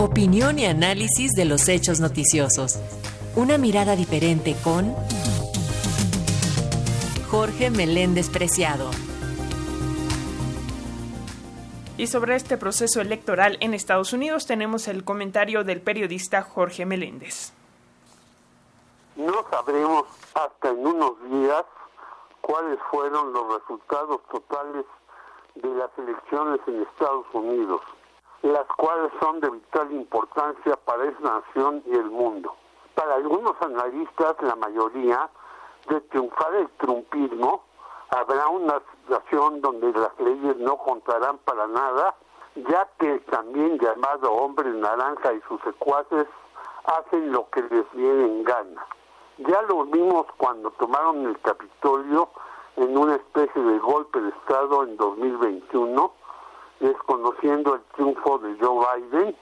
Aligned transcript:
Opinión 0.00 0.58
y 0.58 0.64
análisis 0.64 1.32
de 1.32 1.44
los 1.44 1.68
hechos 1.68 2.00
noticiosos. 2.00 2.78
Una 3.36 3.58
mirada 3.58 3.96
diferente 3.96 4.56
con 4.64 4.94
Jorge 7.30 7.68
Meléndez 7.68 8.30
Preciado. 8.30 8.90
Y 11.98 12.06
sobre 12.06 12.34
este 12.36 12.56
proceso 12.56 13.02
electoral 13.02 13.58
en 13.60 13.74
Estados 13.74 14.14
Unidos 14.14 14.46
tenemos 14.46 14.88
el 14.88 15.04
comentario 15.04 15.64
del 15.64 15.82
periodista 15.82 16.40
Jorge 16.40 16.86
Meléndez. 16.86 17.52
No 19.16 19.44
sabremos 19.50 20.06
hasta 20.32 20.70
en 20.70 20.78
unos 20.78 21.12
días 21.30 21.64
cuáles 22.40 22.78
fueron 22.90 23.34
los 23.34 23.60
resultados 23.60 24.22
totales 24.32 24.86
de 25.56 25.68
las 25.74 25.90
elecciones 25.98 26.60
en 26.68 26.84
Estados 26.84 27.26
Unidos, 27.34 27.82
las 28.42 28.66
cuales 28.76 29.12
son 29.20 29.40
de 29.40 29.50
vital 29.50 29.92
importancia 29.92 30.76
para 30.84 31.04
esa 31.04 31.20
nación 31.20 31.82
y 31.86 31.94
el 31.94 32.10
mundo. 32.10 32.54
Para 32.94 33.14
algunos 33.14 33.54
analistas, 33.60 34.36
la 34.40 34.56
mayoría, 34.56 35.28
de 35.88 36.00
triunfar 36.02 36.54
el 36.54 36.68
trumpismo, 36.78 37.62
habrá 38.10 38.48
una 38.48 38.80
situación 39.02 39.60
donde 39.60 39.92
las 39.92 40.18
leyes 40.18 40.56
no 40.58 40.76
contarán 40.78 41.38
para 41.38 41.66
nada, 41.66 42.14
ya 42.56 42.88
que 42.98 43.12
el 43.12 43.24
también 43.26 43.78
llamado 43.78 44.32
hombre 44.32 44.68
naranja 44.70 45.32
y 45.32 45.40
sus 45.42 45.60
secuaces 45.62 46.26
hacen 46.84 47.32
lo 47.32 47.48
que 47.50 47.62
les 47.62 47.90
viene 47.92 48.24
en 48.24 48.44
gana. 48.44 48.86
Ya 49.38 49.62
lo 49.62 49.84
vimos 49.86 50.26
cuando 50.36 50.70
tomaron 50.72 51.26
el 51.26 51.38
Capitolio 51.40 52.28
en 52.76 52.96
una 52.96 53.16
especie 53.16 53.62
de 53.62 53.78
golpe 53.78 54.20
de 54.20 54.28
Estado 54.30 54.84
en 54.84 54.96
2021, 54.96 56.12
desconociendo 56.80 57.74
el 57.74 57.82
triunfo 57.94 58.38
de 58.38 58.56
Joe 58.58 58.86
Biden, 58.96 59.36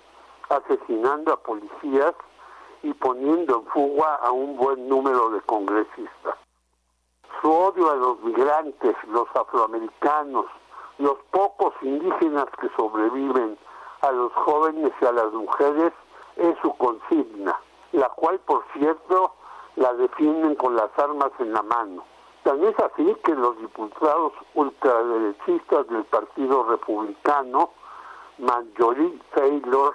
asesinando 0.48 1.32
a 1.32 1.42
policías 1.42 2.14
y 2.82 2.92
poniendo 2.94 3.60
en 3.60 3.66
fuga 3.66 4.16
a 4.16 4.30
un 4.30 4.56
buen 4.56 4.88
número 4.88 5.30
de 5.30 5.40
congresistas. 5.42 6.36
Su 7.40 7.52
odio 7.52 7.90
a 7.90 7.96
los 7.96 8.20
migrantes, 8.20 8.96
los 9.08 9.28
afroamericanos, 9.34 10.46
los 10.98 11.16
pocos 11.30 11.72
indígenas 11.82 12.46
que 12.60 12.68
sobreviven, 12.76 13.56
a 14.00 14.12
los 14.12 14.32
jóvenes 14.32 14.92
y 15.00 15.04
a 15.04 15.12
las 15.12 15.32
mujeres 15.32 15.92
es 16.36 16.56
su 16.62 16.72
consigna, 16.76 17.58
la 17.92 18.08
cual, 18.10 18.38
por 18.40 18.64
cierto, 18.72 19.34
la 19.76 19.92
defienden 19.94 20.54
con 20.54 20.76
las 20.76 20.90
armas 20.98 21.30
en 21.38 21.52
la 21.52 21.62
mano. 21.62 22.04
Tan 22.48 22.64
es 22.64 22.78
así 22.78 23.14
que 23.24 23.34
los 23.34 23.58
diputados 23.58 24.32
ultraderechistas 24.54 25.86
del 25.88 26.02
Partido 26.04 26.64
Republicano, 26.64 27.72
Marjorie 28.38 29.20
Taylor, 29.34 29.94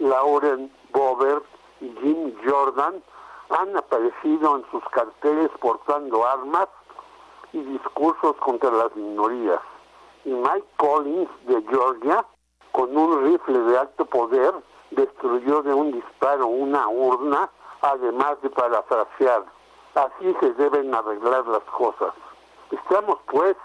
Lauren 0.00 0.72
Boebert 0.92 1.44
y 1.80 1.94
Jim 2.02 2.34
Jordan, 2.44 3.00
han 3.50 3.76
aparecido 3.76 4.56
en 4.56 4.64
sus 4.72 4.82
carteles 4.88 5.48
portando 5.60 6.26
armas 6.26 6.66
y 7.52 7.60
discursos 7.60 8.34
contra 8.38 8.72
las 8.72 8.96
minorías. 8.96 9.60
Y 10.24 10.30
Mike 10.30 10.66
Collins 10.78 11.30
de 11.46 11.62
Georgia, 11.70 12.26
con 12.72 12.96
un 12.96 13.22
rifle 13.22 13.60
de 13.60 13.78
alto 13.78 14.06
poder, 14.06 14.52
destruyó 14.90 15.62
de 15.62 15.72
un 15.72 15.92
disparo 15.92 16.48
una 16.48 16.88
urna 16.88 17.48
además 17.80 18.42
de 18.42 18.50
parafrasear. 18.50 19.44
Así 19.94 20.34
se 20.40 20.52
deben 20.54 20.94
arreglar 20.94 21.46
las 21.46 21.62
cosas. 21.64 22.14
Estamos, 22.70 23.18
pues, 23.30 23.56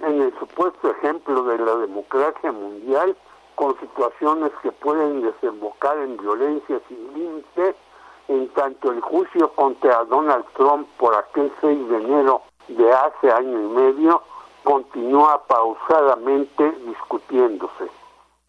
en 0.00 0.20
el 0.20 0.38
supuesto 0.38 0.90
ejemplo 0.90 1.42
de 1.44 1.58
la 1.58 1.76
democracia 1.76 2.52
mundial 2.52 3.16
con 3.54 3.78
situaciones 3.80 4.50
que 4.62 4.72
pueden 4.72 5.22
desembocar 5.22 5.98
en 5.98 6.16
violencia 6.16 6.80
sin 6.88 7.14
límite, 7.14 7.74
en 8.28 8.48
tanto 8.50 8.92
el 8.92 9.00
juicio 9.00 9.52
contra 9.52 10.04
Donald 10.04 10.44
Trump 10.54 10.88
por 10.98 11.14
aquel 11.14 11.52
6 11.60 11.88
de 11.88 11.96
enero 11.96 12.42
de 12.68 12.92
hace 12.92 13.30
año 13.32 13.60
y 13.60 13.68
medio 13.68 14.22
continúa 14.64 15.42
pausadamente 15.46 16.70
discutiéndose. 16.86 17.88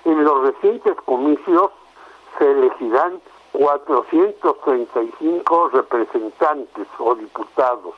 En 0.05 0.23
los 0.23 0.41
recientes 0.41 0.95
comicios 1.05 1.71
se 2.37 2.51
elegirán 2.51 3.21
435 3.53 5.69
representantes 5.69 6.87
o 6.99 7.15
diputados, 7.15 7.95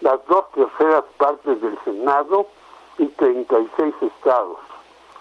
las 0.00 0.24
dos 0.26 0.50
terceras 0.52 1.04
partes 1.18 1.60
del 1.60 1.76
Senado 1.84 2.46
y 2.98 3.06
36 3.06 3.94
estados. 4.00 4.58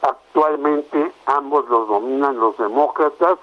Actualmente 0.02 1.12
ambos 1.26 1.68
los 1.70 1.88
dominan 1.88 2.40
los 2.40 2.58
demócratas, 2.58 3.38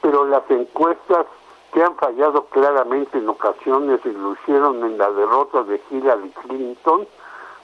pero 0.00 0.24
las 0.26 0.48
encuestas 0.50 1.26
que 1.72 1.82
han 1.82 1.96
fallado 1.96 2.44
claramente 2.46 3.18
en 3.18 3.28
ocasiones 3.28 4.00
y 4.04 4.10
lo 4.10 4.36
en 4.46 4.96
la 4.96 5.10
derrota 5.10 5.64
de 5.64 5.82
Hillary 5.90 6.30
Clinton, 6.42 7.08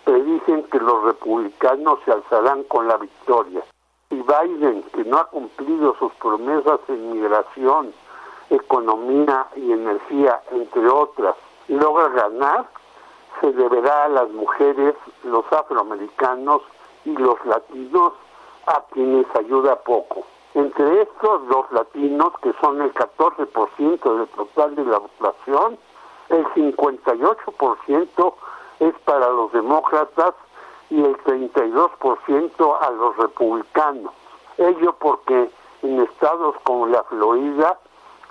predicen 0.05 0.65
que 0.65 0.81
los 0.81 1.05
republicanos 1.05 2.01
se 2.05 2.11
alzarán 2.11 2.65
con 2.65 2.89
la 2.89 2.97
victoria. 2.97 3.63
Y 4.11 4.17
Biden, 4.17 4.83
que 4.95 5.05
no 5.05 5.19
ha 5.19 5.27
cumplido 5.27 5.95
sus 6.01 6.13
promesas 6.15 6.81
en 6.89 7.13
migración, 7.13 7.93
economía 8.50 9.47
y 9.56 9.72
energía, 9.72 10.41
entre 10.50 10.88
otras, 10.88 11.37
logra 11.69 12.09
ganar, 12.09 12.66
se 13.41 13.53
deberá 13.53 14.05
a 14.05 14.09
las 14.09 14.28
mujeres, 14.31 14.94
los 15.25 15.44
afroamericanos 15.53 16.62
y 17.05 17.16
los 17.16 17.44
latinos, 17.47 18.12
a 18.66 18.83
quienes 18.93 19.27
ayuda 19.37 19.77
poco. 19.77 20.25
Entre 20.55 21.03
estos, 21.03 21.43
los 21.49 21.71
latinos, 21.72 22.33
que 22.43 22.53
son 22.60 22.83
el 22.83 22.93
14% 22.93 24.19
del 24.19 24.28
total 24.28 24.75
de 24.75 24.84
la 24.84 25.00
población, 25.00 25.78
el 26.28 26.44
58% 26.47 28.34
es 28.81 28.94
para 29.05 29.31
los 29.31 29.53
demócratas 29.53 30.34
y 30.91 31.03
el 31.03 31.16
32% 31.19 32.78
a 32.81 32.91
los 32.91 33.16
republicanos. 33.16 34.12
Ello 34.59 34.94
porque 34.99 35.50
en 35.83 36.00
estados 36.00 36.56
como 36.65 36.87
la 36.87 37.03
Florida 37.05 37.78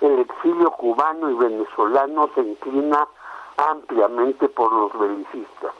el 0.00 0.20
exilio 0.20 0.70
cubano 0.72 1.30
y 1.30 1.34
venezolano 1.34 2.30
se 2.34 2.40
inclina 2.40 3.06
ampliamente 3.56 4.48
por 4.48 4.72
los 4.72 4.98
belicistas. 4.98 5.72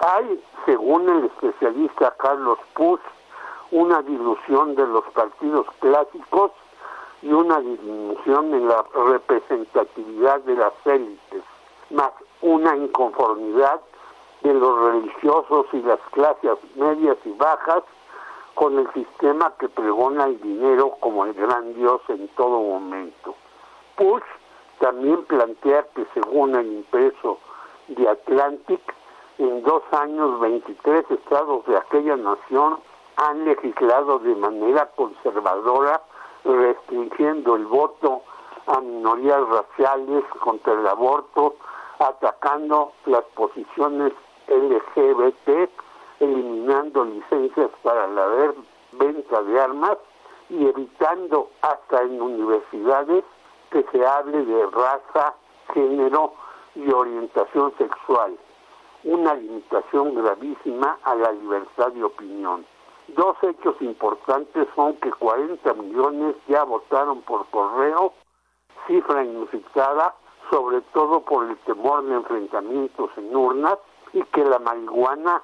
Hay, 0.00 0.42
según 0.66 1.08
el 1.08 1.24
especialista 1.26 2.14
Carlos 2.18 2.58
Puig, 2.74 3.00
una 3.70 4.02
dilución 4.02 4.74
de 4.74 4.86
los 4.86 5.04
partidos 5.14 5.66
clásicos 5.80 6.50
y 7.22 7.32
una 7.32 7.60
disminución 7.60 8.52
en 8.52 8.68
la 8.68 8.84
representatividad 9.06 10.40
de 10.40 10.56
las 10.56 10.72
élites, 10.84 11.44
más 11.90 12.10
una 12.40 12.76
inconformidad 12.76 13.80
de 14.42 14.54
los 14.54 14.92
religiosos 14.92 15.66
y 15.72 15.80
las 15.82 16.00
clases 16.10 16.58
medias 16.74 17.16
y 17.24 17.30
bajas 17.30 17.84
con 18.54 18.78
el 18.78 18.92
sistema 18.92 19.52
que 19.58 19.68
pregona 19.68 20.24
el 20.24 20.40
dinero 20.40 20.96
como 21.00 21.24
el 21.24 21.32
gran 21.32 21.74
Dios 21.74 22.00
en 22.08 22.28
todo 22.28 22.60
momento. 22.60 23.21
Push 23.96 24.22
también 24.80 25.24
plantea 25.24 25.86
que 25.94 26.06
según 26.14 26.54
el 26.56 26.66
impreso 26.66 27.38
de 27.88 28.08
Atlantic, 28.08 28.80
en 29.38 29.62
dos 29.62 29.82
años 29.92 30.40
23 30.40 31.10
estados 31.10 31.64
de 31.66 31.76
aquella 31.76 32.16
nación 32.16 32.78
han 33.16 33.44
legislado 33.44 34.18
de 34.18 34.34
manera 34.34 34.86
conservadora 34.96 36.00
restringiendo 36.44 37.56
el 37.56 37.66
voto 37.66 38.22
a 38.66 38.80
minorías 38.80 39.40
raciales 39.48 40.24
contra 40.40 40.72
el 40.72 40.86
aborto, 40.86 41.56
atacando 41.98 42.92
las 43.06 43.24
posiciones 43.34 44.12
LGBT, 44.48 45.70
eliminando 46.20 47.04
licencias 47.04 47.70
para 47.82 48.06
la 48.08 48.52
venta 48.92 49.42
de 49.42 49.60
armas 49.60 49.98
y 50.50 50.66
evitando 50.66 51.50
hasta 51.62 52.02
en 52.02 52.20
universidades 52.20 53.24
que 53.72 53.84
se 53.90 54.06
hable 54.06 54.44
de 54.44 54.66
raza, 54.66 55.34
género 55.72 56.34
y 56.74 56.92
orientación 56.92 57.72
sexual, 57.78 58.36
una 59.04 59.34
limitación 59.34 60.14
gravísima 60.14 60.98
a 61.02 61.14
la 61.14 61.32
libertad 61.32 61.90
de 61.92 62.04
opinión. 62.04 62.66
Dos 63.08 63.36
hechos 63.42 63.74
importantes 63.80 64.68
son 64.76 64.96
que 64.96 65.10
40 65.10 65.72
millones 65.74 66.36
ya 66.48 66.64
votaron 66.64 67.22
por 67.22 67.46
correo, 67.46 68.12
cifra 68.86 69.24
inusitada, 69.24 70.14
sobre 70.50 70.82
todo 70.92 71.20
por 71.20 71.48
el 71.48 71.56
temor 71.58 72.04
de 72.04 72.14
enfrentamientos 72.14 73.10
en 73.16 73.34
urnas, 73.34 73.78
y 74.12 74.22
que 74.24 74.44
la 74.44 74.58
marihuana 74.58 75.42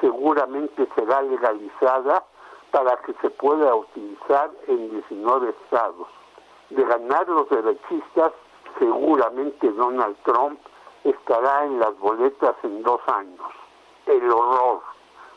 seguramente 0.00 0.86
será 0.94 1.22
legalizada 1.22 2.24
para 2.70 2.96
que 2.98 3.14
se 3.22 3.30
pueda 3.30 3.74
utilizar 3.74 4.50
en 4.68 4.90
19 4.90 5.48
estados 5.64 6.06
de 6.70 6.84
ganar 6.84 7.28
los 7.28 7.48
derechistas, 7.48 8.32
seguramente 8.78 9.70
Donald 9.72 10.16
Trump 10.24 10.58
estará 11.04 11.64
en 11.64 11.78
las 11.78 11.98
boletas 11.98 12.54
en 12.62 12.82
dos 12.82 13.00
años. 13.08 13.46
El 14.06 14.30
horror. 14.32 14.80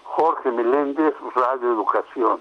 Jorge 0.03 0.51
Meléndez, 0.51 1.13
Radio 1.35 1.73
Educación. 1.73 2.39